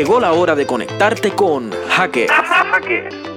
[0.00, 2.32] Llegó la hora de conectarte con hackers,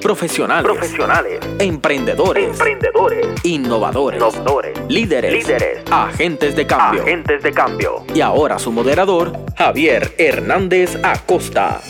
[0.01, 7.01] profesionales, profesionales, emprendedores, emprendedores, innovadores, innovadores, líderes, líderes, agentes de cambio.
[7.01, 8.05] agentes de cambio.
[8.15, 11.81] Y ahora su moderador, Javier Hernández Acosta.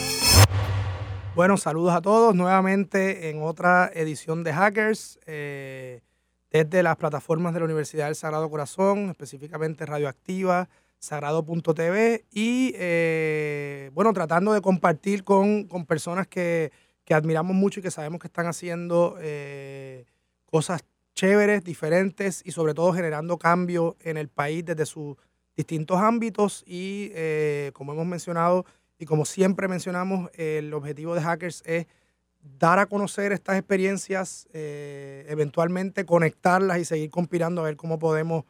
[1.35, 2.33] Bueno, saludos a todos.
[2.33, 6.01] Nuevamente en otra edición de Hackers eh,
[6.49, 10.67] desde las plataformas de la Universidad del Sagrado Corazón, específicamente Radioactiva,
[11.03, 16.71] Sagrado.tv y eh, bueno, tratando de compartir con, con personas que,
[17.03, 20.05] que admiramos mucho y que sabemos que están haciendo eh,
[20.45, 25.17] cosas chéveres, diferentes y sobre todo generando cambio en el país desde sus
[25.57, 28.65] distintos ámbitos y eh, como hemos mencionado
[28.97, 31.85] y como siempre mencionamos, el objetivo de Hackers es
[32.39, 38.45] dar a conocer estas experiencias, eh, eventualmente conectarlas y seguir conspirando a ver cómo podemos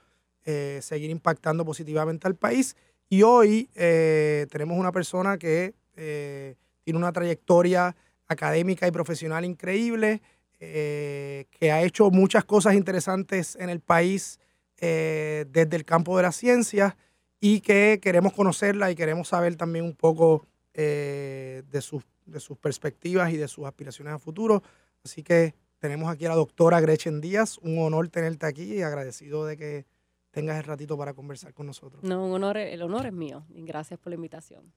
[0.45, 2.75] eh, seguir impactando positivamente al país.
[3.09, 7.95] Y hoy eh, tenemos una persona que eh, tiene una trayectoria
[8.27, 10.21] académica y profesional increíble,
[10.59, 14.39] eh, que ha hecho muchas cosas interesantes en el país
[14.79, 16.95] eh, desde el campo de las ciencias
[17.39, 22.57] y que queremos conocerla y queremos saber también un poco eh, de, sus, de sus
[22.57, 24.63] perspectivas y de sus aspiraciones a futuro.
[25.03, 27.57] Así que tenemos aquí a la doctora Gretchen Díaz.
[27.57, 29.85] Un honor tenerte aquí y agradecido de que
[30.33, 32.03] tengas el ratito para conversar con nosotros.
[32.03, 33.45] No, un honor, el honor es mío.
[33.53, 34.73] Y gracias por la invitación.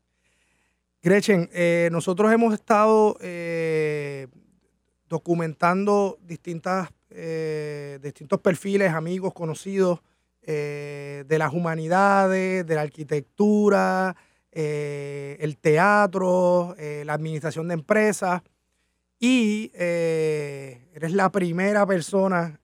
[1.02, 4.26] Gretchen, eh, nosotros hemos estado eh,
[5.08, 10.00] documentando distintas, eh, distintos perfiles, amigos, conocidos
[10.42, 14.14] de las humanidades, de la arquitectura,
[14.52, 18.42] el teatro, la administración de empresas.
[19.18, 22.60] Y eres la primera persona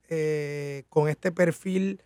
[0.88, 2.00] con este perfil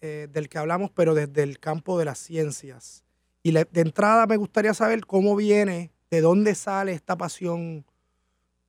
[0.00, 3.04] eh, del que hablamos, pero desde el campo de las ciencias.
[3.42, 7.84] Y de entrada me gustaría saber cómo viene, de dónde sale esta pasión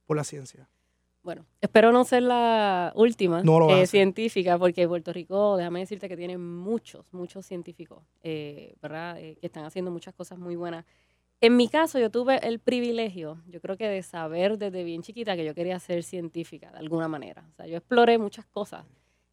[0.06, 0.70] por la ciencia.
[1.22, 6.16] Bueno, espero no ser la última No eh, científica, porque Puerto Rico, déjame decirte que
[6.16, 9.20] tiene muchos, muchos científicos, eh, ¿verdad?
[9.20, 10.86] Eh, que están haciendo muchas cosas muy buenas.
[11.42, 15.36] En mi caso, yo tuve el privilegio, yo creo que de saber desde bien chiquita
[15.36, 17.46] que yo quería ser científica, de alguna manera.
[17.52, 18.86] O sea, yo exploré muchas cosas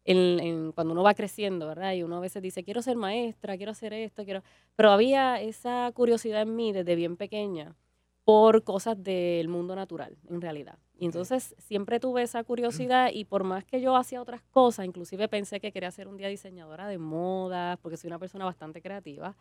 [0.07, 1.93] en- en- cuando uno va creciendo, ¿verdad?
[1.93, 4.41] Y uno a veces dice, quiero ser maestra, quiero hacer esto, quiero...
[4.75, 7.75] Pero había esa curiosidad en mí desde bien pequeña
[8.23, 10.79] por cosas del mundo natural, en realidad.
[10.99, 15.27] Y entonces siempre tuve esa curiosidad y por más que yo hacía otras cosas, inclusive
[15.29, 19.35] pensé que quería ser un día diseñadora de moda, porque soy una persona bastante creativa,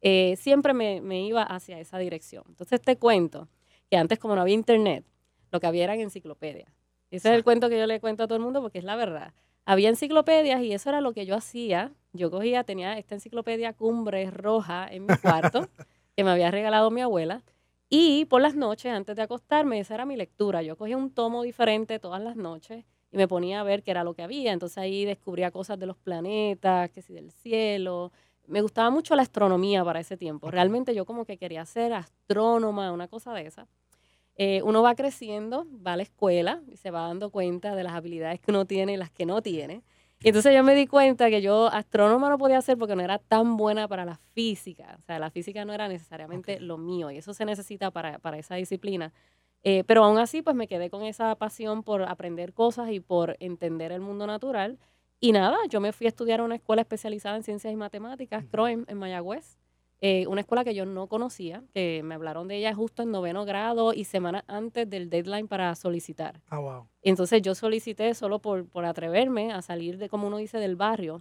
[0.00, 2.44] eh, siempre me, me iba hacia esa dirección.
[2.48, 3.48] Entonces te cuento
[3.90, 5.04] que antes como no había internet,
[5.50, 6.72] lo que había eran enciclopedias.
[7.10, 8.96] Ese es el cuento que yo le cuento a todo el mundo porque es la
[8.96, 9.34] verdad.
[9.64, 11.92] Había enciclopedias y eso era lo que yo hacía.
[12.12, 15.68] Yo cogía, tenía esta enciclopedia Cumbre Roja en mi cuarto,
[16.16, 17.42] que me había regalado mi abuela.
[17.88, 20.62] Y por las noches, antes de acostarme, esa era mi lectura.
[20.62, 24.04] Yo cogía un tomo diferente todas las noches y me ponía a ver qué era
[24.04, 24.52] lo que había.
[24.52, 28.12] Entonces ahí descubría cosas de los planetas, que si del cielo.
[28.46, 30.50] Me gustaba mucho la astronomía para ese tiempo.
[30.50, 33.66] Realmente yo como que quería ser astrónoma, una cosa de esa.
[34.42, 37.92] Eh, uno va creciendo, va a la escuela y se va dando cuenta de las
[37.92, 39.82] habilidades que uno tiene y las que no tiene.
[40.18, 43.18] Y entonces yo me di cuenta que yo astrónoma no podía ser porque no era
[43.18, 44.96] tan buena para la física.
[44.98, 48.38] O sea, la física no era necesariamente lo mío y eso se necesita para, para
[48.38, 49.12] esa disciplina.
[49.62, 53.36] Eh, pero aún así, pues me quedé con esa pasión por aprender cosas y por
[53.40, 54.78] entender el mundo natural.
[55.20, 58.46] Y nada, yo me fui a estudiar a una escuela especializada en ciencias y matemáticas,
[58.46, 59.59] CROEM, en Mayagüez.
[60.02, 63.44] Eh, una escuela que yo no conocía, que me hablaron de ella justo en noveno
[63.44, 66.40] grado y semanas antes del deadline para solicitar.
[66.48, 66.88] Ah, wow.
[67.02, 71.20] Entonces yo solicité solo por, por atreverme a salir de, como uno dice, del barrio.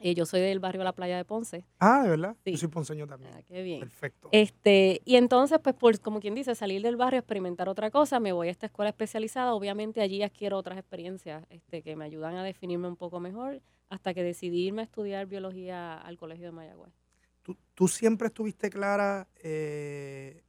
[0.00, 1.64] Eh, yo soy del barrio La Playa de Ponce.
[1.78, 2.36] Ah, ¿de verdad?
[2.44, 2.50] Sí.
[2.52, 3.32] Yo soy ponceño también.
[3.34, 3.80] Ah, qué bien.
[3.80, 4.28] Perfecto.
[4.32, 8.32] Este, y entonces, pues, por, como quien dice, salir del barrio, experimentar otra cosa, me
[8.32, 9.54] voy a esta escuela especializada.
[9.54, 14.12] Obviamente allí adquiero otras experiencias este, que me ayudan a definirme un poco mejor, hasta
[14.12, 16.92] que decidí irme a estudiar biología al Colegio de Mayagüez.
[17.42, 20.42] ¿Tú, tú siempre estuviste clara eh,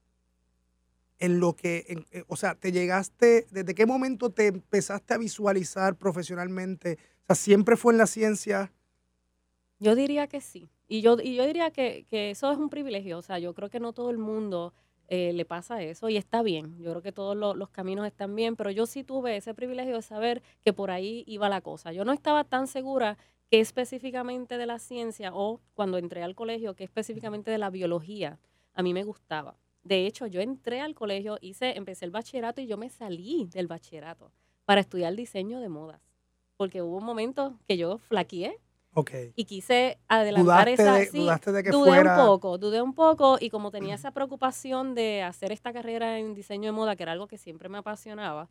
[1.20, 5.96] en lo que, eh, o sea, te llegaste, ¿desde qué momento te empezaste a visualizar
[5.96, 6.98] profesionalmente?
[7.24, 8.72] O sea, siempre fue en la ciencia.
[9.80, 10.70] Yo diría que sí.
[10.88, 13.18] Y yo, y yo diría que, que eso es un privilegio.
[13.18, 14.74] O sea, yo creo que no todo el mundo
[15.08, 16.78] eh, le pasa eso y está bien.
[16.80, 19.96] Yo creo que todos lo- los caminos están bien, pero yo sí tuve ese privilegio
[19.96, 21.92] de saber que por ahí iba la cosa.
[21.94, 23.18] Yo no estaba tan segura
[23.54, 28.40] que específicamente de la ciencia o cuando entré al colegio, que específicamente de la biología,
[28.74, 29.60] a mí me gustaba.
[29.84, 33.68] De hecho, yo entré al colegio, hice, empecé el bachillerato y yo me salí del
[33.68, 34.32] bachillerato
[34.66, 36.02] para estudiar diseño de modas.
[36.58, 38.60] Porque hubo un momento que yo flaqueé
[39.36, 40.96] Y quise adelantar esa.
[40.96, 42.20] De, ¿Dudaste de que dudé fuera?
[42.24, 43.38] un poco, dudé un poco.
[43.40, 47.12] Y como tenía esa preocupación de hacer esta carrera en diseño de moda, que era
[47.12, 48.50] algo que siempre me apasionaba,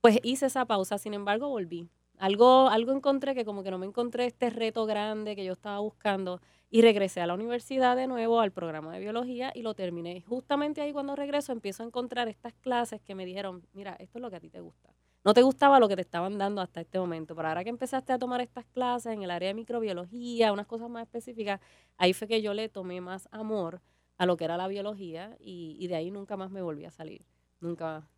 [0.00, 0.98] pues hice esa pausa.
[0.98, 1.90] Sin embargo, volví.
[2.18, 5.78] Algo, algo encontré que como que no me encontré este reto grande que yo estaba
[5.80, 6.40] buscando
[6.70, 10.22] y regresé a la universidad de nuevo al programa de biología y lo terminé.
[10.22, 14.22] Justamente ahí cuando regreso empiezo a encontrar estas clases que me dijeron, mira, esto es
[14.22, 14.94] lo que a ti te gusta.
[15.24, 18.12] No te gustaba lo que te estaban dando hasta este momento, pero ahora que empezaste
[18.12, 21.60] a tomar estas clases en el área de microbiología, unas cosas más específicas,
[21.98, 23.82] ahí fue que yo le tomé más amor
[24.18, 27.26] a lo que era la biología y, de ahí nunca más me volví a salir.
[27.60, 28.08] Nunca.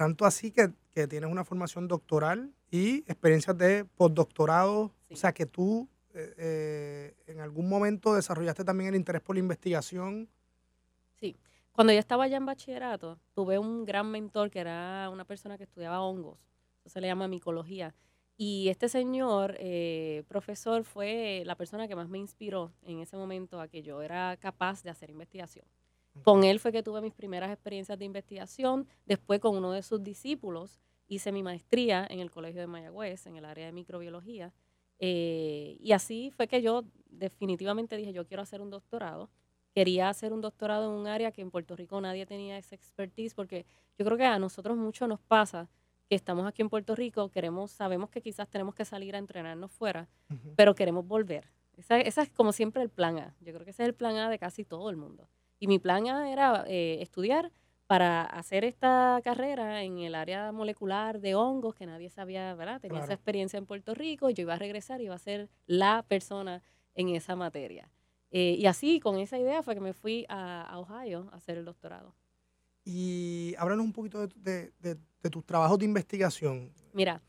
[0.00, 5.44] Tanto así que, que tienes una formación doctoral y experiencias de postdoctorado, o sea que
[5.44, 10.26] tú eh, eh, en algún momento desarrollaste también el interés por la investigación.
[11.20, 11.36] Sí.
[11.72, 15.64] Cuando yo estaba allá en bachillerato, tuve un gran mentor que era una persona que
[15.64, 16.38] estudiaba hongos.
[16.78, 17.94] Eso se le llama micología.
[18.38, 23.60] Y este señor, eh, profesor, fue la persona que más me inspiró en ese momento
[23.60, 25.66] a que yo era capaz de hacer investigación.
[26.22, 28.86] Con él fue que tuve mis primeras experiencias de investigación.
[29.06, 33.36] Después, con uno de sus discípulos, hice mi maestría en el Colegio de Mayagüez, en
[33.36, 34.52] el área de microbiología.
[34.98, 39.30] Eh, y así fue que yo definitivamente dije, yo quiero hacer un doctorado.
[39.72, 43.34] Quería hacer un doctorado en un área que en Puerto Rico nadie tenía esa expertise,
[43.34, 43.64] porque
[43.98, 45.68] yo creo que a nosotros mucho nos pasa
[46.08, 49.70] que estamos aquí en Puerto Rico, queremos, sabemos que quizás tenemos que salir a entrenarnos
[49.70, 50.08] fuera,
[50.56, 51.48] pero queremos volver.
[51.76, 53.36] Esa, es como siempre el plan A.
[53.40, 55.28] Yo creo que ese es el plan A de casi todo el mundo.
[55.60, 57.52] Y mi plan A era eh, estudiar
[57.86, 62.80] para hacer esta carrera en el área molecular de hongos, que nadie sabía, ¿verdad?
[62.80, 65.48] Tenía esa experiencia en Puerto Rico, y yo iba a regresar y iba a ser
[65.66, 66.62] la persona
[66.94, 67.90] en esa materia.
[68.30, 71.64] Eh, y así, con esa idea, fue que me fui a, Ohio a hacer el
[71.64, 72.14] doctorado.
[72.84, 74.72] Y háblanos un poquito de,
[75.28, 76.72] tus trabajos de investigación.
[76.92, 77.20] Mira,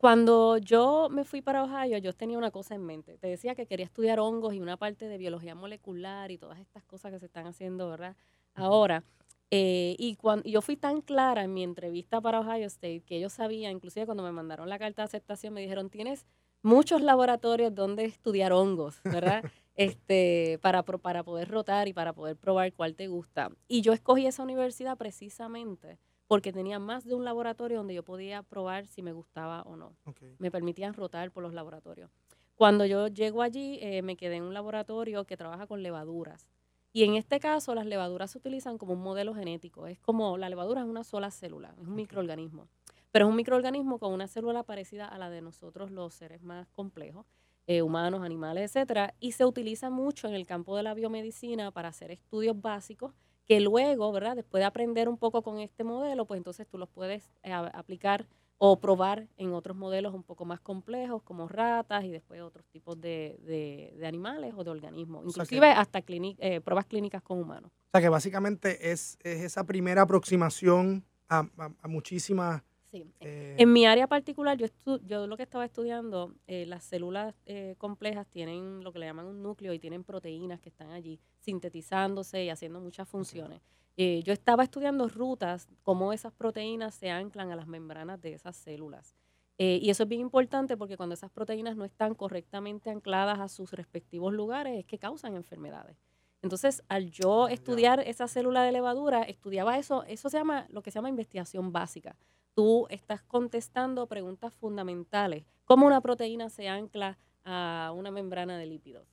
[0.00, 3.18] cuando yo me fui para Ohio, yo tenía una cosa en mente.
[3.18, 6.82] Te decía que quería estudiar hongos y una parte de biología molecular y todas estas
[6.84, 8.16] cosas que se están haciendo, ¿verdad?
[8.54, 9.04] Ahora.
[9.50, 13.34] Eh, y cuando yo fui tan clara en mi entrevista para Ohio State que ellos
[13.34, 16.24] sabían, inclusive cuando me mandaron la carta de aceptación, me dijeron, tienes
[16.62, 19.42] muchos laboratorios donde estudiar hongos, ¿verdad?
[19.74, 23.50] este, para, para poder rotar y para poder probar cuál te gusta.
[23.68, 25.98] Y yo escogí esa universidad precisamente
[26.30, 29.96] porque tenía más de un laboratorio donde yo podía probar si me gustaba o no.
[30.38, 32.08] Me permitían rotar por los laboratorios.
[32.54, 36.46] Cuando yo llego allí, eh, me quedé en un laboratorio que trabaja con levaduras.
[36.92, 39.88] Y en este caso, las levaduras se utilizan como un modelo genético.
[39.88, 42.68] Es como la levadura es una sola célula, es un microorganismo.
[43.10, 46.68] Pero es un microorganismo con una célula parecida a la de nosotros, los seres más
[46.68, 47.26] complejos,
[47.66, 49.14] eh, humanos, animales, etcétera.
[49.18, 53.14] Y se utiliza mucho en el campo de la biomedicina para hacer estudios básicos
[53.50, 54.36] que luego, ¿verdad?
[54.36, 58.28] Después de aprender un poco con este modelo, pues entonces tú los puedes eh, aplicar
[58.58, 63.00] o probar en otros modelos un poco más complejos, como ratas y después otros tipos
[63.00, 67.72] de, animales o de organismos, inclusive hasta eh, pruebas clínicas con humanos.
[67.72, 71.42] O sea que básicamente es, esa primera aproximación a,
[71.88, 72.62] muchísimas...
[72.90, 73.06] Sí.
[73.20, 74.66] Eh, en mi área particular, yo,
[75.06, 77.34] yo lo que estaba estudiando, eh, las células
[77.78, 82.44] complejas tienen lo que le llaman un núcleo y tienen proteínas que están allí sintetizándose
[82.44, 83.60] y haciendo muchas funciones.
[84.02, 88.56] Eh, yo estaba estudiando rutas, cómo esas proteínas se anclan a las membranas de esas
[88.56, 89.14] células.
[89.58, 93.48] Eh, y eso es bien importante porque cuando esas proteínas no están correctamente ancladas a
[93.48, 95.98] sus respectivos lugares es que causan enfermedades.
[96.40, 100.80] Entonces, al yo ah, estudiar esa célula de levadura, estudiaba eso, eso se llama lo
[100.80, 102.16] que se llama investigación básica.
[102.54, 109.06] Tú estás contestando preguntas fundamentales, cómo una proteína se ancla a una membrana de lípidos.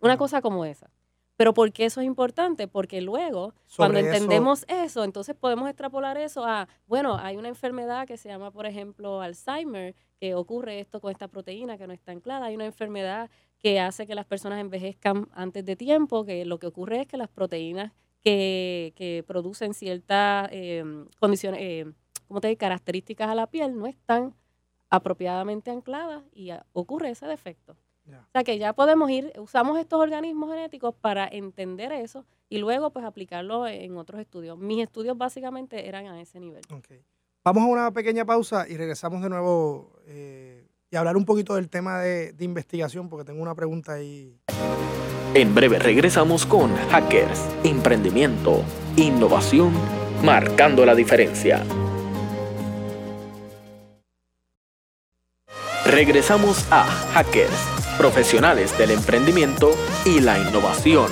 [0.00, 0.90] Una cosa como esa.
[1.38, 2.66] Pero ¿por qué eso es importante?
[2.66, 8.16] Porque luego, cuando entendemos eso, entonces podemos extrapolar eso a, bueno, hay una enfermedad que
[8.16, 12.46] se llama, por ejemplo, Alzheimer, que ocurre esto con esta proteína que no está anclada.
[12.46, 13.30] Hay una enfermedad
[13.60, 17.16] que hace que las personas envejezcan antes de tiempo, que lo que ocurre es que
[17.16, 20.82] las proteínas que, que producen ciertas eh,
[21.20, 21.92] condiciones, eh,
[22.28, 22.58] ¿cómo te digo?
[22.58, 24.34] características a la piel no están
[24.90, 27.76] apropiadamente ancladas y ocurre ese defecto.
[28.08, 32.90] O sea que ya podemos ir, usamos estos organismos genéticos para entender eso y luego
[32.90, 34.58] pues aplicarlo en otros estudios.
[34.58, 36.62] Mis estudios básicamente eran a ese nivel.
[37.44, 41.68] Vamos a una pequeña pausa y regresamos de nuevo eh, y hablar un poquito del
[41.68, 44.38] tema de, de investigación porque tengo una pregunta ahí.
[45.34, 48.64] En breve regresamos con Hackers, Emprendimiento,
[48.96, 49.72] Innovación,
[50.24, 51.62] Marcando la Diferencia.
[55.90, 59.70] Regresamos a Hackers profesionales del emprendimiento
[60.04, 61.10] y la innovación.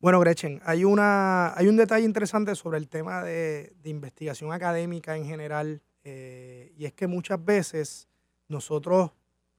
[0.00, 5.24] Bueno, Gretchen, hay, una, hay un detalle interesante sobre el tema de, investigación académica en
[5.24, 8.08] general, eh, y es que muchas veces
[8.48, 9.12] nosotros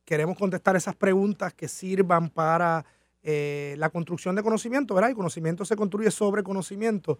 [0.03, 2.85] queremos contestar esas preguntas que sirvan para
[3.23, 5.11] eh, la construcción de conocimiento, ¿verdad?
[5.11, 7.17] Y conocimiento se construye sobre conocimiento.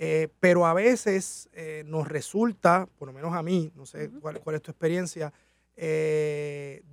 [0.00, 4.40] Eh, pero a veces eh, nos resulta, por lo menos a mí, no sé cuál,
[4.40, 5.32] cuál es tu experiencia,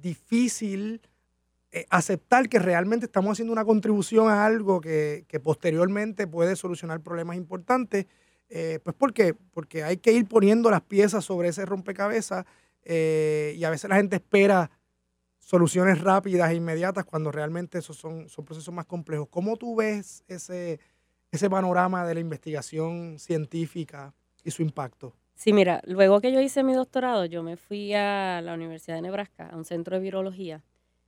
[0.01, 1.01] difícil
[1.89, 7.35] aceptar que realmente estamos haciendo una contribución a algo que, que posteriormente puede solucionar problemas
[7.35, 8.05] importantes.
[8.47, 9.33] pues ¿por qué?
[9.33, 12.45] Porque hay que ir poniendo las piezas sobre ese rompecabezas
[12.85, 14.69] y a veces la gente espera
[15.39, 19.27] soluciones rápidas e inmediatas cuando realmente esos son, son procesos más complejos.
[19.29, 20.79] ¿Cómo tú ves ese,
[21.35, 24.13] ese panorama de la investigación científica
[24.43, 25.13] y su impacto?
[25.35, 29.01] Sí, mira, luego que yo hice mi doctorado, yo me fui a la Universidad de
[29.01, 30.63] Nebraska, a un centro de virología,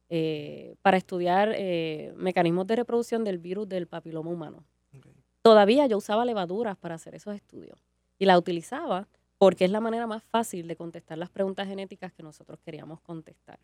[0.10, 4.64] eh, para estudiar eh, mecanismos de reproducción del virus del papiloma humano.
[5.42, 7.80] Todavía yo usaba levaduras para hacer esos estudios
[8.20, 9.08] y la utilizaba
[9.38, 13.60] porque es la manera más fácil de contestar las preguntas genéticas que nosotros queríamos contestar.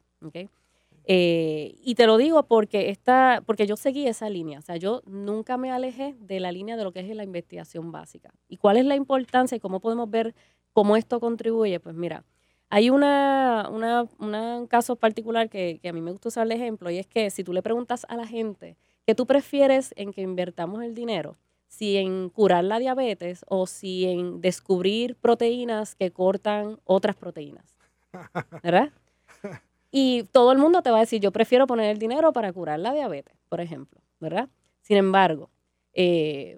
[1.05, 5.01] Eh, y te lo digo porque, esta, porque yo seguí esa línea, o sea, yo
[5.05, 8.33] nunca me alejé de la línea de lo que es la investigación básica.
[8.47, 10.33] ¿Y cuál es la importancia y cómo podemos ver
[10.71, 11.79] cómo esto contribuye?
[11.79, 12.23] Pues mira,
[12.69, 16.97] hay una, un caso particular que, que a mí me gusta usar el ejemplo y
[16.97, 20.81] es que si tú le preguntas a la gente que tú prefieres en que invertamos
[20.83, 27.15] el dinero, si en curar la diabetes o si en descubrir proteínas que cortan otras
[27.15, 27.77] proteínas.
[28.63, 28.91] ¿Verdad?
[29.95, 32.79] Y todo el mundo te va a decir, yo prefiero poner el dinero para curar
[32.79, 34.49] la diabetes, por ejemplo, ¿verdad?
[34.81, 35.51] Sin embargo,
[35.93, 36.57] eh,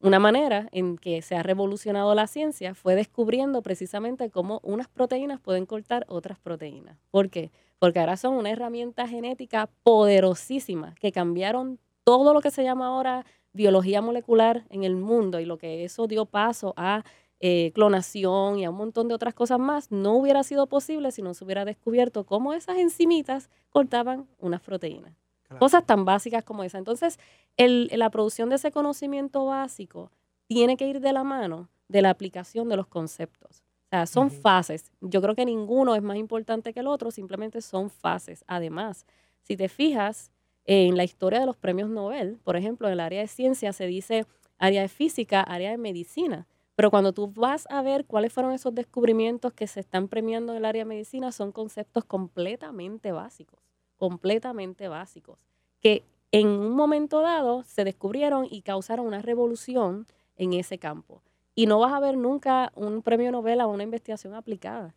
[0.00, 5.40] una manera en que se ha revolucionado la ciencia fue descubriendo precisamente cómo unas proteínas
[5.40, 6.96] pueden cortar otras proteínas.
[7.10, 7.50] ¿Por qué?
[7.78, 13.26] Porque ahora son una herramienta genética poderosísima que cambiaron todo lo que se llama ahora
[13.52, 17.04] biología molecular en el mundo y lo que eso dio paso a
[17.40, 21.22] eh, clonación y a un montón de otras cosas más, no hubiera sido posible si
[21.22, 25.14] no se hubiera descubierto cómo esas enzimitas cortaban unas proteínas.
[25.58, 26.78] Cosas tan básicas como esa.
[26.78, 27.18] Entonces,
[27.56, 30.12] la producción de ese conocimiento básico
[30.46, 33.64] tiene que ir de la mano de la aplicación de los conceptos.
[33.86, 34.92] O sea, son fases.
[35.00, 38.44] Yo creo que ninguno es más importante que el otro, simplemente son fases.
[38.46, 39.06] Además,
[39.42, 40.30] si te fijas,
[40.64, 43.86] en la historia de los premios Nobel, por ejemplo, en el área de ciencia se
[43.86, 44.26] dice
[44.58, 46.46] área de física, área de medicina.
[46.80, 50.56] Pero cuando tú vas a ver cuáles fueron esos descubrimientos que se están premiando en
[50.56, 53.60] el área de medicina, son conceptos completamente básicos,
[53.98, 55.38] completamente básicos,
[55.78, 60.06] que en un momento dado se descubrieron y causaron una revolución
[60.36, 61.20] en ese campo.
[61.54, 64.94] Y no vas a ver nunca un premio Nobel a una investigación aplicada.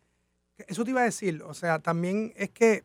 [0.56, 2.84] Eso te iba a decir, o sea, también es que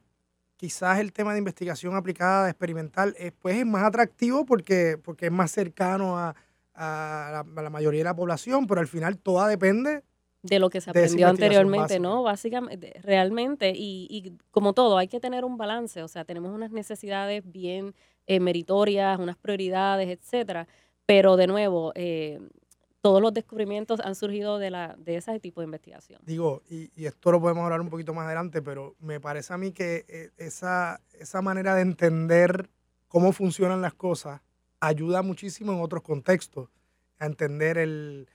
[0.58, 5.32] quizás el tema de investigación aplicada, experimental, eh, pues es más atractivo porque, porque es
[5.32, 6.36] más cercano a,
[6.79, 10.03] la, mayoría de la población, pero al final todo depende
[10.41, 12.24] de lo que se aprendió anteriormente, ¿no?
[12.24, 17.43] Básicamente, realmente, y, como todo, hay que tener un balance, o sea, tenemos unas necesidades
[17.45, 17.93] bien
[18.25, 20.67] eh, meritorias, unas prioridades, etcétera,
[21.05, 22.39] pero de nuevo, eh,
[23.01, 26.21] todos los descubrimientos han surgido de, la, de ese tipo de investigación.
[26.25, 29.71] Digo, y, esto lo podemos hablar un poquito más adelante, pero me parece a mí
[29.71, 32.69] que eh, esa, esa manera de entender
[33.07, 34.41] cómo funcionan las cosas
[34.79, 36.69] ayuda muchísimo en otros contextos,
[37.17, 38.27] a entender el,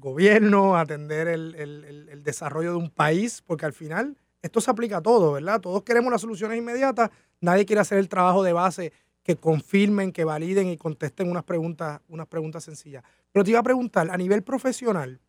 [0.00, 4.98] gobierno, a entender el, el, desarrollo de un país, porque al final esto se aplica
[4.98, 5.60] a todo, ¿verdad?
[5.60, 7.10] Todos queremos las soluciones inmediatas,
[7.40, 12.00] nadie quiere hacer el trabajo de base que confirmen, que validen y contesten unas preguntas,
[12.08, 13.04] unas preguntas sencillas.
[13.30, 15.20] Pero te iba a preguntar, a nivel profesional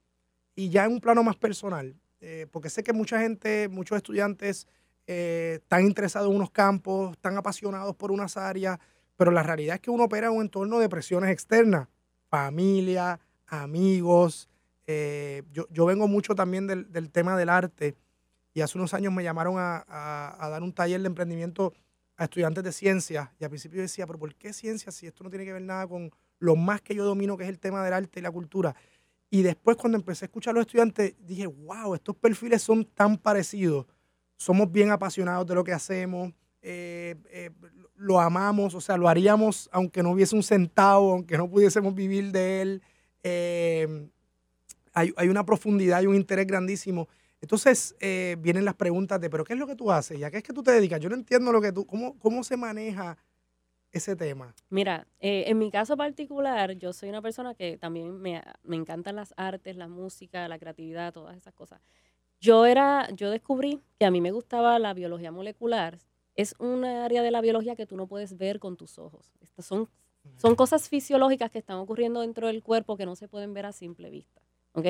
[0.56, 4.68] y ya en un plano más personal, eh, porque sé que mucha gente, muchos estudiantes
[5.06, 8.80] eh, están interesados en unos campos, están apasionados por unas áreas,
[9.16, 11.88] pero la realidad es que uno opera en un entorno de presiones externas,
[12.30, 14.50] familia, amigos.
[14.88, 17.96] Eh, yo, vengo mucho también del, tema del arte
[18.54, 21.74] y hace unos años me llamaron a, a dar un taller de emprendimiento
[22.18, 25.24] a estudiantes de ciencia y al principio yo decía, pero ¿por qué ciencia si esto
[25.24, 27.84] no tiene que ver nada con lo más que yo domino, que es el tema
[27.84, 28.76] del arte y la cultura?
[29.30, 33.18] Y después cuando empecé a escuchar a los estudiantes, dije, wow, estos perfiles son tan
[33.18, 33.88] parecidos,
[34.38, 37.50] somos bien apasionados de lo que hacemos, eh, eh,
[38.04, 42.32] lo amamos, o sea, lo haríamos aunque no hubiese un centavo, aunque no pudiésemos vivir
[42.32, 42.82] de él.
[43.24, 44.10] Eh,
[44.94, 47.08] hay, hay, una profundidad y un interés grandísimo.
[47.42, 50.18] Entonces eh, vienen las preguntas de, pero ¿qué es lo que tú haces?
[50.18, 51.00] ¿Y a qué es que tú te dedicas?
[51.00, 53.18] Yo no entiendo lo que tú, cómo, cómo se maneja
[53.92, 54.54] ese tema.
[54.70, 59.16] Mira, eh, en mi caso particular, yo soy una persona que también me, me, encantan
[59.16, 61.82] las artes, la música, la creatividad, todas esas cosas.
[62.40, 66.00] Yo era, yo descubrí que a mí me gustaba la biología molecular.
[66.36, 69.32] Es una área de la biología que tú no puedes ver con tus ojos.
[69.42, 69.90] Estas son,
[70.38, 73.72] son cosas fisiológicas que están ocurriendo dentro del cuerpo que no se pueden ver a
[73.72, 74.42] simple vista.
[74.74, 74.88] ¿Ok?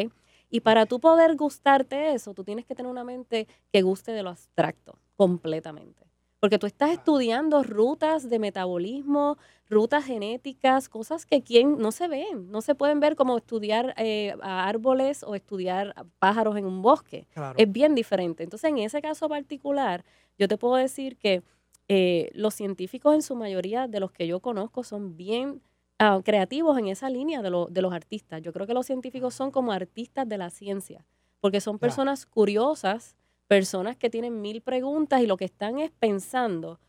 [0.49, 4.23] Y para tú poder gustarte eso, tú tienes que tener una mente que guste de
[4.23, 6.12] lo abstracto completamente.
[6.43, 9.37] Porque tú estás estudiando rutas de metabolismo,
[9.69, 14.35] rutas genéticas, cosas que quien no se ven, no se pueden ver como estudiar eh,
[14.41, 17.27] árboles o estudiar pájaros en un bosque.
[17.55, 18.43] Es bien diferente.
[18.43, 20.03] Entonces, en ese caso particular,
[20.37, 21.43] yo te puedo decir que
[21.87, 25.61] eh, los científicos en su mayoría de los que yo conozco son bien
[25.97, 28.41] ah, creativos en esa línea de, de, los artistas.
[28.41, 31.05] Yo creo que los científicos son como artistas de la ciencia,
[31.39, 33.15] porque son personas curiosas,
[33.47, 36.79] personas que tienen mil preguntas y lo que están es pensando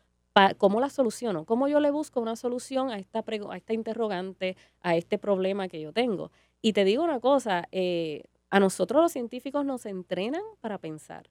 [0.57, 4.95] cómo la soluciono, cómo yo le busco una solución a esta, a esta interrogante, a
[4.95, 6.31] este problema que yo tengo.
[6.61, 11.29] Y te digo una cosa, eh, a nosotros los científicos nos entrenan para pensar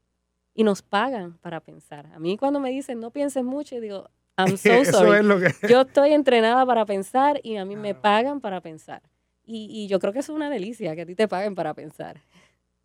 [0.54, 2.06] y nos pagan para pensar.
[2.14, 5.22] A mí cuando me dicen no pienses mucho, digo, I'm so sorry.
[5.68, 9.02] Yo estoy entrenada para pensar y a mí me pagan para pensar.
[9.46, 12.22] Y, y, yo creo que es una delicia que a ti te paguen para pensar.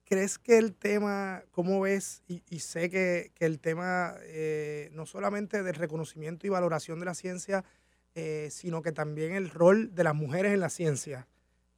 [0.09, 5.75] ¿Crees que el tema, cómo ves, y, sé que, el tema eh, no solamente del
[5.75, 7.63] reconocimiento y valoración de la ciencia,
[8.15, 11.27] eh, sino que también el rol de las mujeres en la ciencia?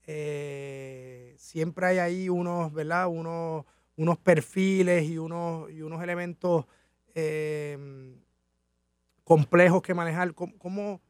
[0.08, 3.08] Eh, siempre hay ahí unos, ¿verdad?
[3.08, 3.66] Unos,
[3.98, 6.68] unos perfiles y unos, y unos elementos
[9.26, 10.34] complejos que manejar.
[10.34, 11.02] ¿Cómo,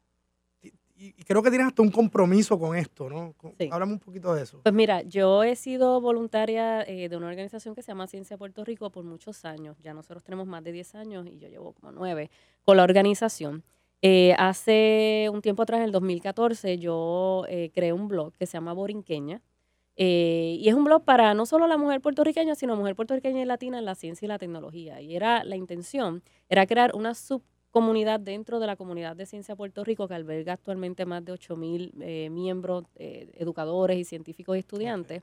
[1.02, 3.34] y, creo que tienes hasta un compromiso con esto, ¿no?
[3.70, 4.60] Háblame un poquito de eso.
[4.62, 8.64] Pues mira, yo he sido voluntaria eh, de una organización que se llama Ciencia Puerto
[8.64, 9.76] Rico por muchos años.
[9.82, 12.30] Ya nosotros tenemos más de 10 años y yo llevo como 9
[12.62, 13.64] con la organización.
[14.00, 18.52] Eh, hace un tiempo atrás, en el 2014, yo eh, creé un blog que se
[18.52, 19.42] llama Borinqueña.
[19.96, 23.78] y es un blog para no solo la mujer puertorriqueña, sino mujer puertorriqueña y latina
[23.78, 25.00] en la ciencia y la tecnología.
[25.00, 29.56] Y era la intención, era crear una sub comunidad dentro de la comunidad de ciencia
[29.56, 34.60] Puerto Rico que alberga actualmente más de 8.000 eh, miembros, eh, educadores y científicos y
[34.60, 35.22] estudiantes,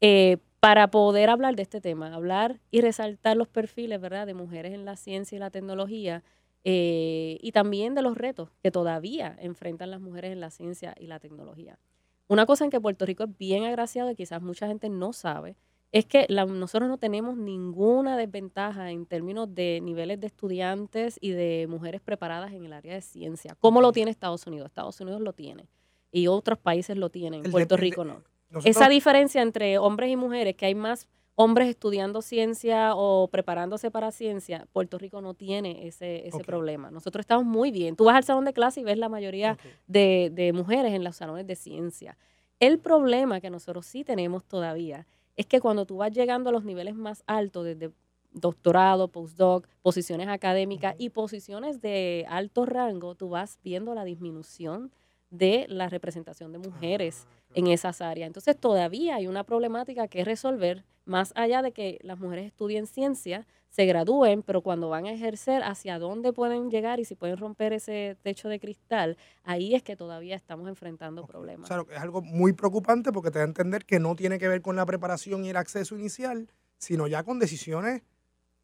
[0.00, 4.26] eh, para poder hablar de este tema, hablar y resaltar los perfiles ¿verdad?
[4.26, 6.22] de mujeres en la ciencia y la tecnología
[6.66, 11.18] y también de los retos que todavía enfrentan las mujeres en la ciencia y la
[11.18, 11.78] tecnología.
[12.26, 15.56] Una cosa en que Puerto Rico es bien agraciado y quizás mucha gente no sabe
[15.94, 21.68] es que nosotros no tenemos ninguna desventaja en términos de niveles de estudiantes y de
[21.70, 24.66] mujeres preparadas en el área de ciencia, como lo tiene Estados Unidos.
[24.66, 25.68] Estados Unidos lo tiene
[26.10, 28.24] y otros países lo tienen, Puerto Rico no.
[28.64, 34.10] Esa diferencia entre hombres y mujeres, que hay más hombres estudiando ciencia o preparándose para
[34.10, 36.90] ciencia, Puerto Rico no tiene ese, ese problema.
[36.90, 37.94] Nosotros estamos muy bien.
[37.94, 41.14] Tú vas al salón de clase y ves la mayoría de, de mujeres en los
[41.14, 42.18] salones de ciencia.
[42.58, 46.64] El problema que nosotros sí tenemos todavía es que cuando tú vas llegando a los
[46.64, 47.92] niveles más altos, desde
[48.32, 54.92] doctorado, postdoc, posiciones académicas y posiciones de alto rango, tú vas viendo la disminución
[55.30, 57.26] de la representación de mujeres.
[57.26, 58.26] Ah, en esas áreas.
[58.26, 63.46] Entonces todavía hay una problemática que resolver, más allá de que las mujeres estudien ciencia,
[63.70, 67.72] se gradúen, pero cuando van a ejercer, hacia dónde pueden llegar y si pueden romper
[67.72, 71.66] ese techo de cristal, ahí es que todavía estamos enfrentando problemas.
[71.66, 74.62] Claro, es algo muy preocupante porque te da a entender que no tiene que ver
[74.62, 78.02] con la preparación y el acceso inicial, sino ya con decisiones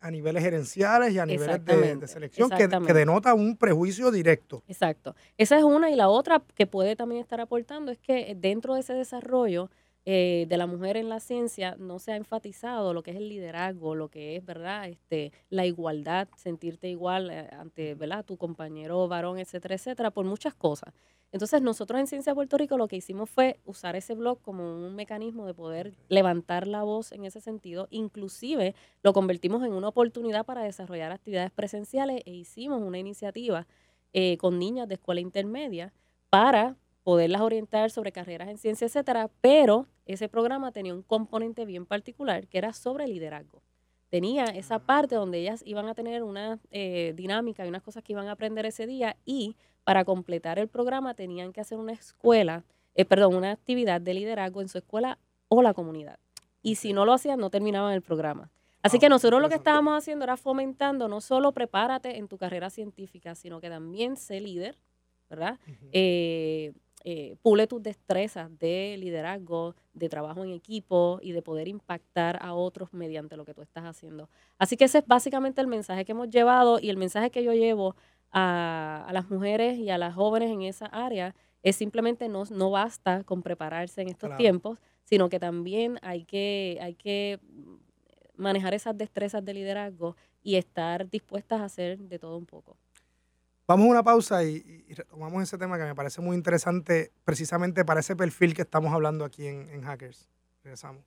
[0.00, 4.62] a niveles gerenciales y a niveles de, selección que, que, denota un prejuicio directo.
[4.66, 5.14] Exacto.
[5.36, 8.80] Esa es una y la otra que puede también estar aportando es que dentro de
[8.80, 9.70] ese desarrollo
[10.12, 13.28] eh, de la mujer en la ciencia no se ha enfatizado lo que es el
[13.28, 14.88] liderazgo, lo que es, ¿verdad?
[14.88, 18.24] Este, la igualdad, sentirte igual eh, ante, ¿verdad?
[18.24, 20.92] Tu compañero varón, etcétera, etcétera, por muchas cosas.
[21.30, 24.96] Entonces, nosotros en Ciencia Puerto Rico lo que hicimos fue usar ese blog como un
[24.96, 27.86] mecanismo de poder levantar la voz en ese sentido.
[27.90, 33.68] Inclusive lo convertimos en una oportunidad para desarrollar actividades presenciales e hicimos una iniciativa
[34.12, 35.92] eh, con niñas de escuela intermedia
[36.30, 41.86] para poderlas orientar sobre carreras en ciencia, etcétera, pero ese programa tenía un componente bien
[41.86, 43.62] particular que era sobre liderazgo.
[44.08, 44.78] Tenía esa ah.
[44.80, 48.32] parte donde ellas iban a tener una eh, dinámica y unas cosas que iban a
[48.32, 53.34] aprender ese día y para completar el programa tenían que hacer una escuela, eh, perdón,
[53.36, 55.18] una actividad de liderazgo en su escuela
[55.48, 56.18] o la comunidad.
[56.62, 58.50] Y si no lo hacían, no terminaban el programa.
[58.82, 62.36] Así ah, que nosotros lo que estábamos haciendo era fomentando no solo prepárate en tu
[62.36, 64.76] carrera científica, sino que también sé líder,
[65.28, 65.58] ¿verdad?
[65.92, 66.72] eh,
[67.42, 72.92] pule tus destrezas de liderazgo, de trabajo en equipo y de poder impactar a otros
[72.92, 74.28] mediante lo que tú estás haciendo.
[74.58, 77.52] Así que ese es básicamente el mensaje que hemos llevado y el mensaje que yo
[77.52, 77.96] llevo
[78.32, 83.24] a, las mujeres y a las jóvenes en esa área es simplemente no, no basta
[83.24, 87.38] con prepararse en estos tiempos, sino que también hay que, hay que
[88.36, 92.76] manejar esas destrezas de liderazgo y estar dispuestas a hacer de todo un poco.
[93.70, 98.00] Vamos a una pausa y, retomamos ese tema que me parece muy interesante precisamente para
[98.00, 100.28] ese perfil que estamos hablando aquí en, Hackers.
[100.64, 101.04] Regresamos.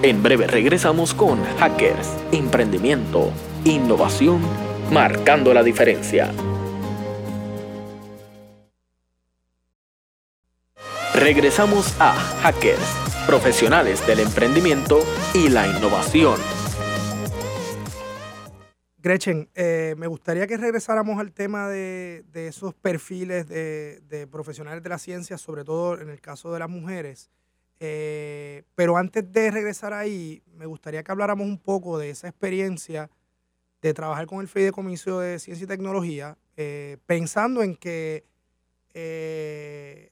[0.00, 3.30] En breve regresamos con Hackers, Emprendimiento,
[3.66, 4.40] Innovación
[4.90, 6.32] marcando la diferencia.
[11.14, 15.00] Regresamos a Hackers, profesionales del emprendimiento
[15.34, 16.63] y la innovación.
[19.04, 24.96] Gretchen, eh, me gustaría que regresáramos al tema de, esos perfiles de, profesionales de la
[24.96, 27.30] ciencia, sobre todo en el caso de las mujeres.
[27.80, 33.10] Eh, pero antes de regresar ahí, me gustaría que habláramos un poco de esa experiencia
[33.82, 38.24] de trabajar con el Fideicomiso de Ciencia y Tecnología, eh, pensando en que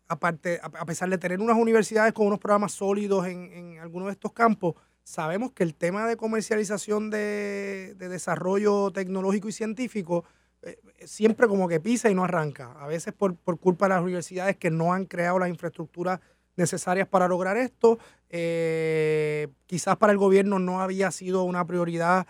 [0.06, 4.34] aparte, a pesar de tener unas universidades con unos programas sólidos en, algunos de estos
[4.34, 4.74] campos,
[5.04, 10.24] sabemos que el tema de comercialización de, desarrollo tecnológico y científico
[10.62, 12.72] eh, siempre como que pisa y no arranca.
[12.80, 16.20] A veces por, culpa de las universidades que no han creado las infraestructuras
[16.56, 17.98] necesarias para lograr esto.
[18.30, 22.26] Eh, quizás para el gobierno no había sido una prioridad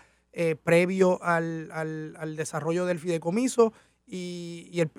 [0.63, 3.71] previo al, desarrollo del fideicomiso
[4.07, 4.89] y, el,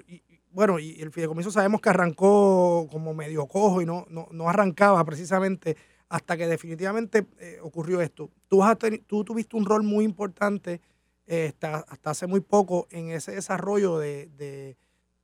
[0.55, 5.77] bueno, y el fideicomiso sabemos que arrancó como medio cojo y no, no, arrancaba precisamente
[6.15, 8.31] hasta que definitivamente eh, ocurrió esto.
[8.47, 8.63] Tú,
[9.05, 10.81] tú tuviste un rol muy importante
[11.27, 14.29] eh, hasta, hace muy poco en ese desarrollo de,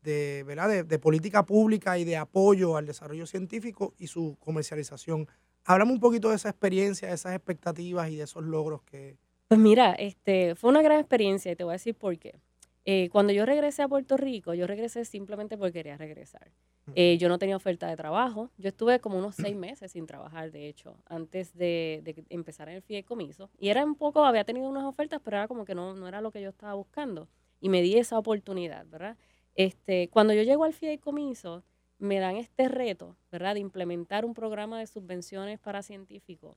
[0.02, 0.84] de, ¿verdad?
[0.84, 5.28] de, política pública y de apoyo al desarrollo científico y su comercialización.
[5.64, 9.16] Háblame un poquito de esa experiencia, de esas expectativas y de esos logros que...
[9.46, 12.34] Pues mira, este, fue una gran experiencia y te voy a decir por qué.
[12.84, 16.50] Eh, cuando yo regresé a Puerto Rico, yo regresé simplemente porque quería regresar.
[16.96, 18.50] Eh, yo no tenía oferta de trabajo.
[18.56, 22.82] Yo estuve como unos seis meses sin trabajar, de hecho, antes de, empezar en el
[22.82, 23.50] fideicomiso.
[23.58, 26.20] Y era un poco, había tenido unas ofertas, pero era como que no, no era
[26.20, 27.28] lo que yo estaba buscando.
[27.60, 29.16] Y me di esa oportunidad, ¿verdad?
[29.54, 31.62] Este, cuando yo llego al fideicomiso,
[31.98, 33.54] me dan este reto, ¿verdad?
[33.54, 36.56] De implementar un programa de subvenciones para científicos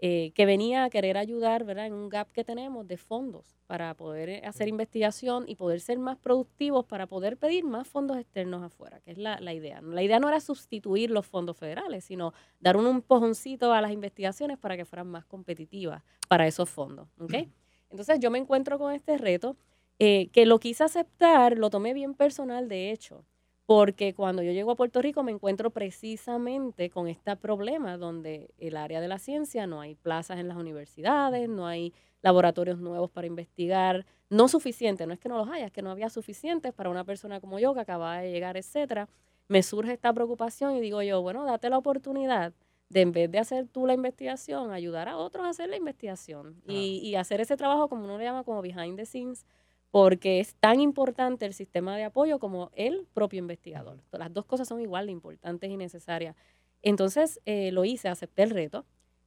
[0.00, 1.86] eh, que venía a querer ayudar ¿verdad?
[1.86, 5.98] en un gap que tenemos de fondos para poder eh, hacer investigación y poder ser
[5.98, 9.80] más productivos para poder pedir más fondos externos afuera, que es la, idea.
[9.80, 14.58] La idea no era sustituir los fondos federales, sino dar un empujoncito a las investigaciones
[14.58, 17.08] para que fueran más competitivas para esos fondos.
[17.18, 17.50] ¿okay?
[17.90, 19.56] Entonces yo me encuentro con este reto
[20.00, 23.24] eh, que lo quise aceptar, lo tomé bien personal de hecho,
[23.66, 28.76] porque cuando yo llego a Puerto Rico me encuentro precisamente con este problema donde el
[28.76, 33.26] área de la ciencia no hay plazas en las universidades, no hay laboratorios nuevos para
[33.26, 36.90] investigar, no suficiente, no es que no los haya, es que no había suficientes para
[36.90, 39.08] una persona como yo que acababa de llegar, etcétera.
[39.48, 42.52] Me surge esta preocupación y digo yo, bueno, date la oportunidad
[42.90, 46.62] de en vez de hacer tú la investigación, ayudar a otros a hacer la investigación
[46.66, 49.46] y, y hacer ese trabajo como uno le llama como behind the scenes
[49.94, 54.02] porque es tan importante el sistema de apoyo como el propio investigador.
[54.10, 56.34] Las dos cosas son igual de importantes y necesarias.
[56.82, 58.86] Entonces eh, lo hice, acepté el reto.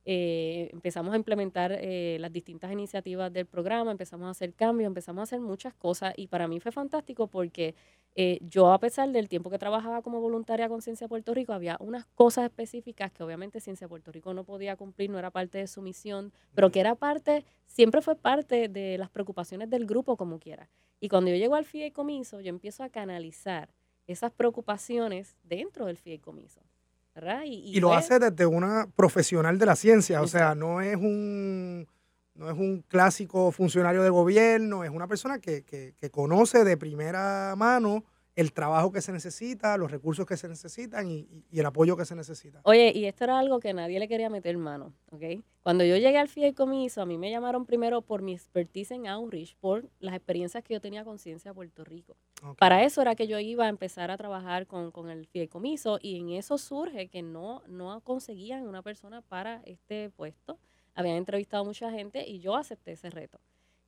[0.09, 5.19] Eh, empezamos a implementar eh, las distintas iniciativas del programa, empezamos a hacer cambios, empezamos
[5.19, 7.75] a hacer muchas cosas y para mí fue fantástico porque
[8.15, 11.75] eh, yo a pesar del tiempo que trabajaba como voluntaria con Ciencia Puerto Rico, había
[11.81, 15.67] unas cosas específicas que obviamente Ciencia Puerto Rico no podía cumplir, no era parte de
[15.67, 20.39] su misión, pero que era parte, siempre fue parte de las preocupaciones del grupo como
[20.39, 20.69] quiera.
[21.01, 23.73] Y cuando yo llego al fideicomiso, yo empiezo a canalizar
[24.07, 26.61] esas preocupaciones dentro del fideicomiso.
[27.45, 31.87] Y, lo hace desde una profesional de la ciencia, o sea, no es un
[32.35, 36.77] no es un clásico funcionario de gobierno, es una persona que, que, que, conoce de
[36.77, 38.03] primera mano
[38.37, 42.05] el trabajo que se necesita, los recursos que se necesitan y, y, el apoyo que
[42.05, 42.61] se necesita.
[42.65, 45.43] Oye, y esto era algo que nadie le quería meter mano, ¿ok?
[45.63, 49.55] Cuando yo llegué al fideicomiso, a mí me llamaron primero por mi expertise en outreach,
[49.55, 52.15] por las experiencias que yo tenía con Ciencia Puerto Rico.
[52.59, 56.19] Para eso era que yo iba a empezar a trabajar con, con, el fideicomiso y
[56.19, 60.59] en eso surge que no, no conseguían una persona para este puesto.
[60.93, 63.39] Habían entrevistado a mucha gente y yo acepté ese reto.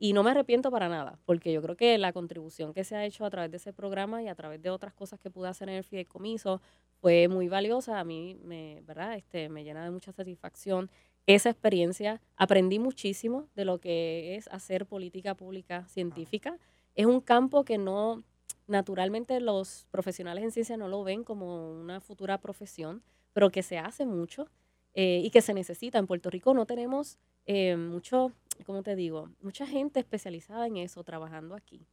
[0.01, 3.05] Y no me arrepiento para nada, porque yo creo que la contribución que se ha
[3.05, 5.67] hecho a través de ese programa y a través de otras cosas que pude hacer
[5.67, 6.61] en el fideicomiso
[7.01, 7.99] fue muy valiosa.
[7.99, 9.15] A mí me, ¿verdad?
[9.17, 10.89] Este, me llena de mucha satisfacción
[11.25, 12.21] esa experiencia.
[12.37, 16.57] Aprendí muchísimo de lo que es hacer política pública científica.
[16.95, 18.23] Es un campo que no,
[18.67, 23.77] naturalmente los profesionales en ciencia no lo ven como una futura profesión, pero que se
[23.77, 24.47] hace mucho
[24.93, 25.99] eh, y que se necesita.
[25.99, 28.31] En Puerto Rico no tenemos eh, mucho
[28.63, 29.29] ¿cómo te digo?
[29.41, 31.85] Mucha gente especializada en eso trabajando aquí.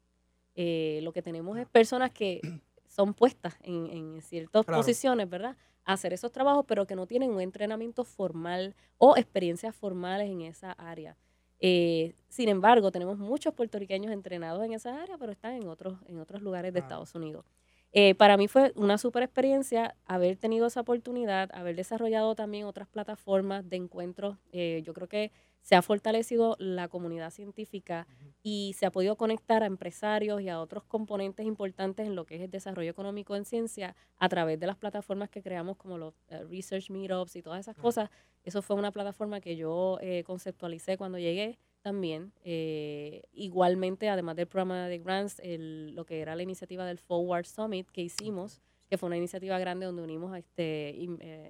[0.54, 2.40] Eh, lo que tenemos es personas que
[2.88, 5.56] son puestas en, ciertas posiciones, ¿verdad?
[5.84, 10.40] A hacer esos trabajos, pero que no tienen un entrenamiento formal o experiencias formales en
[10.42, 11.16] esa área.
[11.58, 16.18] Eh, sin embargo, tenemos muchos puertorriqueños entrenados en esa área, pero están en otros, en
[16.18, 17.44] otros lugares de Estados Unidos.
[17.92, 22.88] Eh, para mí fue una super experiencia haber tenido esa oportunidad, haber desarrollado también otras
[22.88, 24.36] plataformas de encuentros.
[24.52, 25.32] yo creo que
[25.66, 28.06] se ha fortalecido la comunidad científica
[28.44, 32.36] y se ha podido conectar a empresarios y a otros componentes importantes en lo que
[32.36, 36.14] es el desarrollo económico en ciencia a través de las plataformas que creamos como los
[36.28, 38.10] eh, Research Meetups y todas esas cosas.
[38.44, 42.32] Eso fue una plataforma que yo eh, conceptualicé cuando llegué también.
[42.44, 47.46] Eh, igualmente, además del programa de grants, el, lo que era la iniciativa del Forward
[47.46, 50.94] Summit que hicimos, que fue una iniciativa grande donde unimos a este,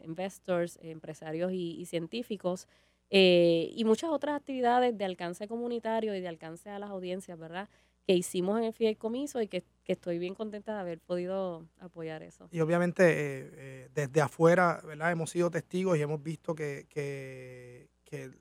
[0.04, 2.66] investors, empresarios y científicos
[3.10, 7.68] eh, y muchas otras actividades de alcance comunitario y de alcance a las audiencias, ¿verdad?
[8.06, 12.22] Que hicimos en el Fideicomiso y que, que estoy bien contenta de haber podido apoyar
[12.22, 12.48] eso.
[12.50, 15.12] Y obviamente eh, eh, desde afuera, ¿verdad?
[15.12, 17.88] Hemos sido testigos y hemos visto que, que,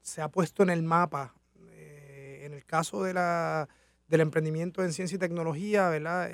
[0.01, 3.67] se ha puesto en el mapa, en el caso de la,
[4.07, 6.29] del emprendimiento en ciencia y tecnología, ¿verdad?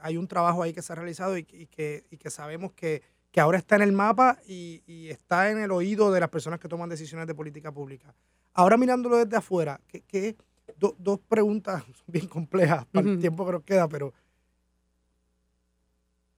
[0.00, 3.40] hay un trabajo ahí que se ha realizado y que, y que sabemos que que
[3.40, 6.88] ahora está en el mapa y, está en el oído de las personas que toman
[6.88, 8.14] decisiones de política pública.
[8.52, 10.36] Ahora mirándolo desde afuera, que,
[10.76, 14.12] dos preguntas bien complejas para el tiempo que nos queda, pero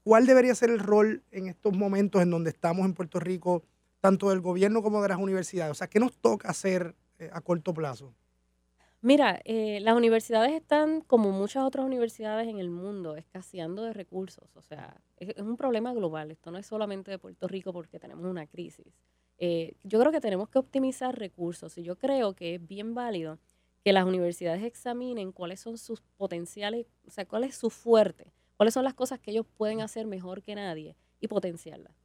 [0.03, 3.63] ¿cuál debería ser el rol en estos momentos en donde estamos en Puerto Rico,
[4.01, 5.71] tanto del gobierno como de las universidades?
[5.71, 8.15] O sea, ¿qué nos toca hacer eh, a corto plazo?
[9.05, 14.55] Mira, eh, las universidades están, como muchas otras universidades en el mundo, escaseando de recursos.
[14.57, 16.31] O sea, es, un problema global.
[16.31, 18.87] Esto no es solamente de Puerto Rico porque tenemos una crisis.
[19.39, 23.41] Eh, yo creo que tenemos que optimizar recursos y yo creo que es bien válido
[23.83, 28.75] que las universidades examinen cuáles son sus potenciales, o sea, cuál es su fuerte, cuáles
[28.75, 32.02] son las cosas que ellos pueden hacer mejor que nadie y potenciarlas.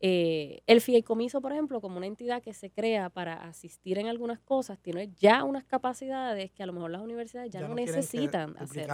[0.00, 4.38] Eh, el fideicomiso, por ejemplo, como una entidad que se crea para asistir en algunas
[4.40, 8.88] cosas, tiene ya unas capacidades que a lo mejor las universidades ya, no, necesitan hacer.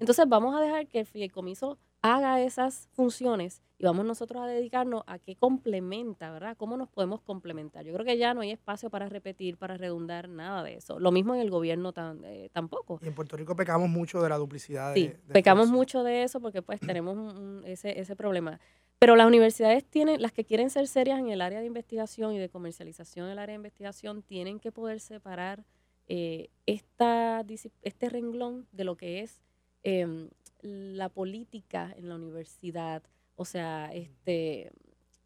[0.00, 5.04] Entonces vamos a dejar que el fideicomiso haga esas funciones y vamos nosotros a dedicarnos
[5.06, 6.54] a qué complementa, ¿verdad?
[6.56, 7.84] ¿Cómo nos podemos complementar?
[7.84, 10.98] Yo creo que ya no hay espacio para repetir, para redundar, nada de eso.
[10.98, 12.98] Lo mismo en el gobierno eh, tampoco.
[13.02, 14.92] Y en Puerto Rico pecamos mucho de la duplicidad.
[14.94, 17.34] Sí, pecamos mucho de eso porque pues tenemos
[17.64, 18.60] ese, ese problema.
[19.00, 22.38] Pero las universidades tienen, las que quieren ser serias en el área de investigación y
[22.38, 25.64] de comercialización en el área de investigación, tienen que poder separar
[26.06, 27.42] eh, esta,
[27.80, 29.40] este renglón de lo que es
[29.84, 30.28] em,
[30.60, 33.02] la política en la universidad,
[33.36, 34.70] o sea, este,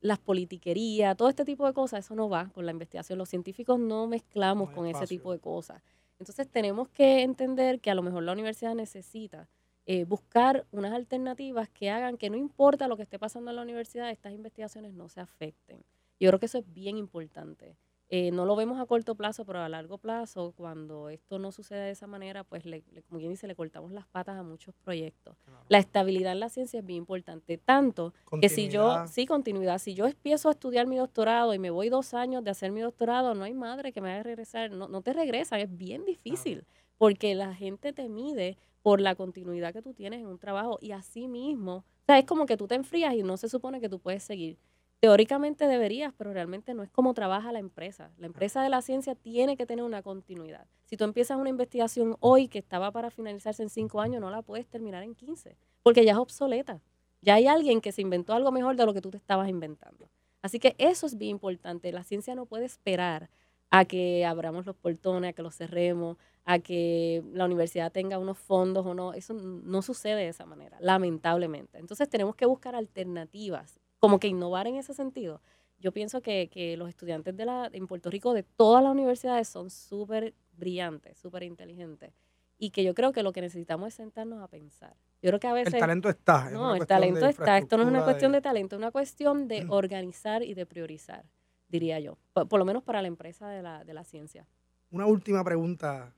[0.01, 3.19] las politiquerías, todo este tipo de cosas, eso no va con la investigación.
[3.19, 5.83] Los científicos no mezclamos con ese tipo de cosas.
[6.21, 9.49] Entonces tenemos que entender que a lo mejor la universidad necesita
[9.87, 13.63] eh, buscar unas alternativas que hagan que no importa lo que esté pasando en la
[13.63, 15.85] universidad, estas investigaciones no se afecten.
[16.19, 17.77] Yo creo que eso es bien importante.
[18.09, 21.87] Eh, no lo vemos a corto plazo, pero a largo plazo, cuando esto no sucede
[21.87, 25.37] de esa manera, pues, le, como quien dice, le cortamos las patas a muchos proyectos.
[25.69, 29.95] La estabilidad en la ciencia es bien importante, tanto que si yo, sí, continuidad, si
[29.95, 33.35] yo empiezo a estudiar mi doctorado y me voy dos años de hacer mi doctorado,
[33.35, 36.65] no hay madre que me haga regresar, no, no te regresan, es bien difícil,
[36.99, 40.93] porque la gente te mide por la continuidad que tú tienes en un trabajo y
[40.93, 43.89] así mismo, o sea, es como que tú te enfrías y no se supone que
[43.89, 44.59] tú puedes seguir.
[45.01, 48.11] Teóricamente deberías, pero realmente no es como trabaja la empresa.
[48.19, 50.67] La empresa de la ciencia tiene que tener una continuidad.
[50.85, 54.43] Si tú empiezas una investigación hoy que estaba para finalizarse en cinco años, no la
[54.43, 56.83] puedes terminar en 15, porque ya es obsoleta.
[57.23, 60.11] Ya hay alguien que se inventó algo mejor de lo que tú te estabas inventando.
[60.43, 61.91] Así que eso es bien importante.
[61.91, 63.31] La ciencia no puede esperar
[63.71, 68.39] a que abramos los portones, a que los cerremos, a que la universidad tenga unos
[68.39, 69.15] fondos o no.
[69.15, 71.79] Eso no sucede de esa manera, lamentablemente.
[71.79, 75.41] Entonces tenemos que buscar alternativas, como que innovar en ese sentido.
[75.79, 79.49] Yo pienso que, que los estudiantes de la, en Puerto Rico de todas las universidades
[79.49, 82.13] son súper brillantes, súper inteligentes.
[82.57, 84.95] Y que yo creo que lo que necesitamos es sentarnos a pensar.
[85.21, 85.75] Yo creo que a veces...
[85.75, 86.51] El talento está.
[86.51, 87.59] No, el talento está.
[87.59, 91.25] Esto no es una cuestión de, talento, es una cuestión de organizar y de priorizar
[91.69, 94.47] diría yo, por, lo menos para la empresa de la, de la ciencia.
[94.91, 96.15] Una última pregunta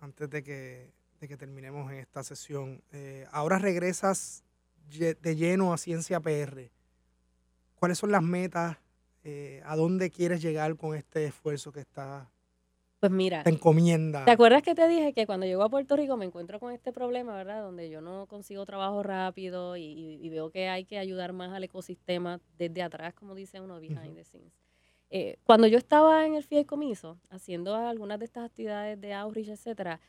[0.00, 2.82] antes de que, de que terminemos en esta sesión.
[2.92, 4.44] Eh, ahora regresas
[4.88, 6.70] de lleno a Ciencia PR.
[7.74, 8.78] ¿Cuáles son las metas?
[9.24, 12.30] Eh, ¿A dónde quieres llegar con este esfuerzo que está
[13.00, 14.24] pues mira, te encomienda.
[14.24, 16.92] ¿Te acuerdas que te dije que cuando llego a Puerto Rico me encuentro con este
[16.92, 17.62] problema, ¿verdad?
[17.62, 22.40] Donde yo no consigo trabajo rápido y, veo que hay que ayudar más al ecosistema
[22.58, 24.52] desde atrás, como dice uno, behind the scenes.
[25.10, 30.00] Eh, cuando yo estaba en el fideicomiso, haciendo algunas de estas actividades de outreach, etcétera,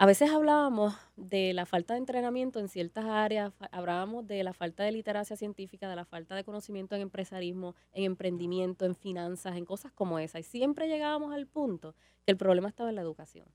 [0.00, 4.84] a veces hablábamos de la falta de entrenamiento en ciertas áreas, hablábamos de la falta
[4.84, 9.64] de literacia científica, de la falta de conocimiento en empresarismo, en emprendimiento, en finanzas, en
[9.64, 10.38] cosas como esa.
[10.38, 13.48] Y siempre llegábamos al punto que el problema estaba en la educación.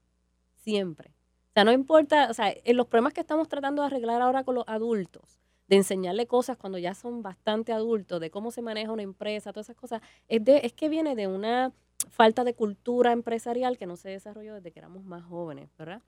[0.55, 1.11] Siempre.
[1.51, 4.43] O sea, no importa, o sea, en los problemas que estamos tratando de arreglar ahora
[4.43, 8.91] con los adultos, de enseñarle cosas cuando ya son bastante adultos, de cómo se maneja
[8.91, 11.71] una empresa, todas esas cosas, es, de, es que viene de una
[12.09, 16.01] falta de cultura empresarial que no se desarrolló desde que éramos más jóvenes, ¿verdad?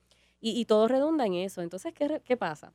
[0.54, 1.62] y, todo redunda en eso.
[1.62, 2.74] Entonces, ¿qué, ¿qué pasa?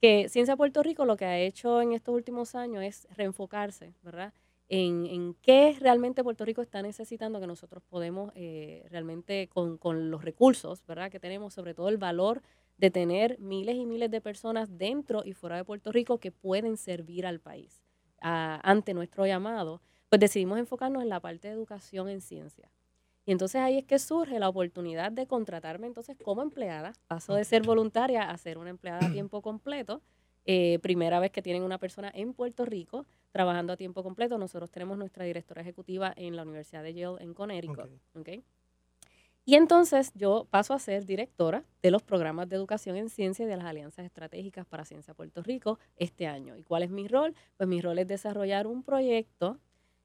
[0.00, 4.32] Que Ciencia Puerto Rico lo que ha hecho en estos últimos años es reenfocarse, ¿verdad?
[4.68, 10.10] En, en, qué realmente Puerto Rico está necesitando que nosotros podemos eh, realmente con, con,
[10.10, 11.10] los recursos, ¿verdad?
[11.10, 12.40] Que tenemos, sobre todo el valor
[12.80, 16.78] de tener miles y miles de personas dentro y fuera de Puerto Rico que pueden
[16.78, 17.84] servir al país
[18.22, 22.70] ante nuestro llamado, pues decidimos enfocarnos en la parte de educación en ciencia.
[23.26, 26.92] Y entonces ahí es que surge la oportunidad de contratarme entonces como empleada.
[27.06, 30.00] Paso de ser voluntaria a ser una empleada a tiempo completo.
[30.46, 34.38] Eh, primera vez que tienen una persona en Puerto Rico trabajando a tiempo completo.
[34.38, 37.90] Nosotros tenemos nuestra directora ejecutiva en la Universidad de Yale en Connecticut.
[38.14, 38.42] Okay.
[39.50, 43.48] Y entonces yo paso a ser directora de los programas de educación en ciencia y
[43.48, 46.56] de las alianzas estratégicas para Ciencia Puerto Rico este año.
[46.56, 47.34] ¿Y cuál es mi rol?
[47.56, 49.58] Pues mi rol es desarrollar un proyecto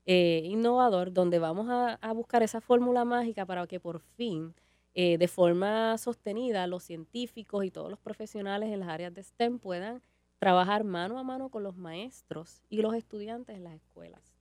[0.07, 4.55] eh, innovador donde vamos a, buscar esa fórmula mágica para que por fin,
[4.95, 9.59] eh, de forma sostenida, los científicos y todos los profesionales en las áreas de STEM
[9.59, 10.01] puedan
[10.39, 14.35] trabajar mano a mano con los maestros y los estudiantes en las escuelas.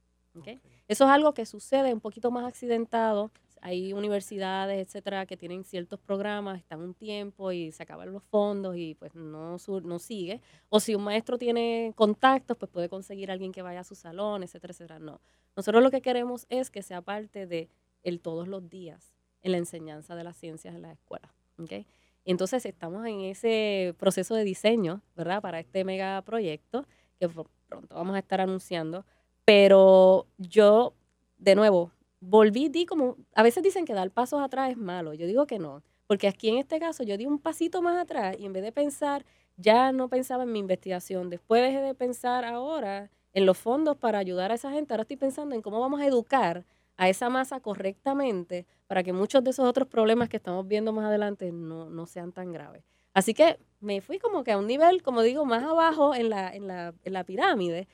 [0.89, 3.31] Eso es algo que sucede un poquito más accidentado.
[3.67, 8.77] Hay universidades, etcétera, que tienen ciertos programas, están un tiempo y se acaban los fondos
[8.77, 10.43] y pues no, no sigue.
[10.69, 13.95] O si un maestro tiene contactos, pues puede conseguir a alguien que vaya a su
[13.95, 14.99] salón, etcétera, etcétera.
[14.99, 15.19] No.
[15.57, 17.71] Nosotros lo que queremos es que sea parte de
[18.03, 21.31] el todos los días en la enseñanza de las ciencias en las escuelas.
[21.57, 21.87] ¿okay?
[22.27, 25.41] Entonces estamos en ese proceso de diseño, ¿verdad?
[25.41, 26.85] Para este megaproyecto
[27.19, 29.07] que pronto vamos a estar anunciando.
[29.47, 30.93] Pero yo,
[31.39, 31.94] de nuevo,
[32.29, 35.15] volví, di como, a veces dicen que dar pasos atrás es malo.
[35.15, 35.83] Yo digo que no.
[36.07, 38.73] Porque aquí en este caso yo di un pasito más atrás y en vez de
[38.73, 39.25] pensar,
[39.57, 41.31] ya no pensaba en mi investigación.
[41.31, 44.93] Después dejé de pensar ahora en los fondos para ayudar a esa gente.
[44.93, 46.65] Ahora estoy pensando en cómo vamos a educar
[46.97, 51.07] a esa masa correctamente para que muchos de esos otros problemas que estamos viendo más
[51.07, 52.85] adelante no, no sean tan graves.
[53.13, 56.55] Así que me fui como que a un nivel, como digo, más abajo en la,
[56.55, 57.89] en la, en la pirámide,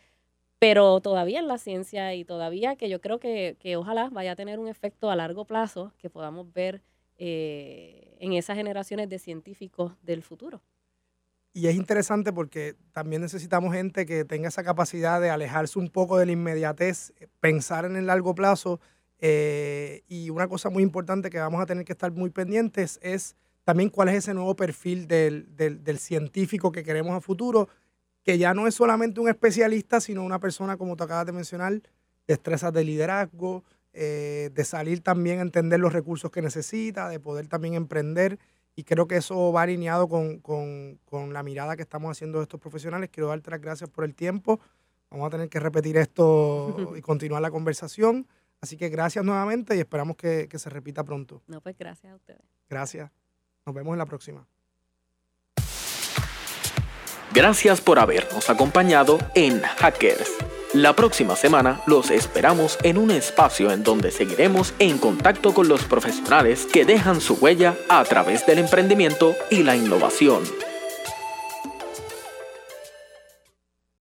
[0.60, 4.36] pero todavía en la ciencia y todavía que yo creo que, que ojalá vaya a
[4.36, 6.82] tener un efecto a largo plazo que podamos ver
[7.16, 10.62] eh, en esas generaciones de científicos del futuro.
[11.54, 16.18] Y es interesante porque también necesitamos gente que tenga esa capacidad de alejarse un poco
[16.18, 18.80] de la inmediatez, pensar en el largo plazo.
[19.18, 23.34] Eh, y una cosa muy importante que vamos a tener que estar muy pendientes es
[23.64, 27.68] también cuál es ese nuevo perfil del, del, científico que queremos a futuro,
[28.22, 31.80] que ya no es solamente un especialista, sino una persona, como tú acabas de mencionar,
[32.26, 37.48] destrezas de liderazgo, eh, de salir también a entender los recursos que necesita, de poder
[37.48, 38.38] también emprender
[38.76, 41.00] y creo que eso va alineado con,
[41.32, 43.10] la mirada que estamos haciendo de estos profesionales.
[43.12, 44.60] Quiero darte las gracias por el tiempo.
[45.10, 48.26] Vamos a tener que repetir esto y continuar la conversación.
[48.60, 51.42] Así que gracias nuevamente y esperamos que, que se repita pronto.
[51.46, 52.42] No, pues gracias a ustedes.
[52.68, 53.10] Gracias.
[53.66, 54.46] Nos vemos en la próxima.
[57.32, 60.30] Gracias por habernos acompañado en Hackers
[60.74, 65.82] la próxima semana los esperamos en un espacio en donde seguiremos en contacto con los
[65.82, 70.44] profesionales que dejan su huella a través del emprendimiento y la innovación.